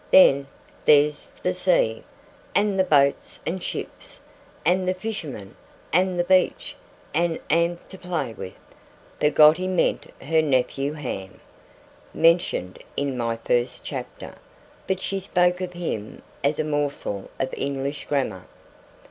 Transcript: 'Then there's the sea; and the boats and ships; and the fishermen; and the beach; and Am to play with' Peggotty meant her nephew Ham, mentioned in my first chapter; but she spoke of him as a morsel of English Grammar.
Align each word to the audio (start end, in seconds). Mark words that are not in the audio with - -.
'Then 0.09 0.47
there's 0.85 1.27
the 1.43 1.53
sea; 1.53 2.03
and 2.55 2.79
the 2.79 2.83
boats 2.83 3.39
and 3.45 3.61
ships; 3.61 4.19
and 4.65 4.87
the 4.87 4.95
fishermen; 4.95 5.55
and 5.93 6.17
the 6.17 6.23
beach; 6.23 6.75
and 7.13 7.37
Am 7.51 7.77
to 7.87 7.99
play 7.99 8.33
with' 8.33 8.55
Peggotty 9.19 9.67
meant 9.67 10.11
her 10.19 10.41
nephew 10.41 10.93
Ham, 10.93 11.39
mentioned 12.15 12.79
in 12.97 13.15
my 13.15 13.37
first 13.45 13.83
chapter; 13.83 14.33
but 14.87 14.99
she 14.99 15.19
spoke 15.19 15.61
of 15.61 15.73
him 15.73 16.23
as 16.43 16.57
a 16.57 16.63
morsel 16.63 17.29
of 17.39 17.53
English 17.55 18.05
Grammar. 18.05 18.47